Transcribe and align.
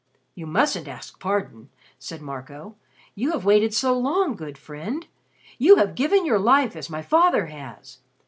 "You 0.33 0.47
mustn't 0.47 0.87
ask 0.87 1.19
pardon," 1.19 1.69
said 1.99 2.23
Marco. 2.23 2.73
"You 3.13 3.33
have 3.33 3.45
waited 3.45 3.71
so 3.71 3.95
long, 3.95 4.35
good 4.35 4.57
friend. 4.57 5.05
You 5.59 5.75
have 5.75 5.93
given 5.93 6.25
your 6.25 6.39
life 6.39 6.75
as 6.75 6.89
my 6.89 7.03
father 7.03 7.45
has. 7.45 7.99